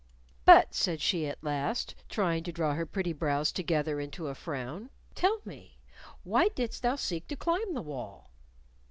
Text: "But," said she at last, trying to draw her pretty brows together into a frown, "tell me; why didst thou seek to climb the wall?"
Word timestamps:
"But," 0.45 0.73
said 0.73 0.99
she 0.99 1.27
at 1.27 1.43
last, 1.43 1.93
trying 2.09 2.43
to 2.45 2.51
draw 2.51 2.73
her 2.73 2.87
pretty 2.87 3.13
brows 3.13 3.51
together 3.51 3.99
into 3.99 4.29
a 4.29 4.33
frown, 4.33 4.89
"tell 5.13 5.39
me; 5.45 5.77
why 6.23 6.47
didst 6.55 6.81
thou 6.81 6.95
seek 6.95 7.27
to 7.27 7.35
climb 7.35 7.75
the 7.75 7.83
wall?" 7.83 8.31